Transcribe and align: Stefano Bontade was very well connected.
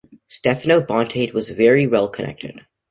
Stefano 0.27 0.81
Bontade 0.81 1.31
was 1.31 1.51
very 1.51 1.85
well 1.85 2.09
connected. 2.09 2.65